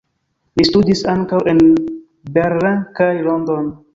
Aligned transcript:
Li 0.59 0.63
studis 0.69 1.03
ankaŭ 1.11 1.41
en 1.51 1.61
Berlin 2.39 2.83
kaj 3.01 3.13
London. 3.31 3.71